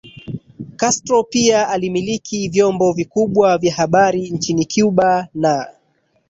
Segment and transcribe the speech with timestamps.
[0.77, 5.67] Castro pia alimiliki vyombo vikubwa vya habari nchini Cuba na